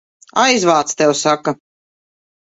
[0.43, 1.53] Aizvāc, tev saka!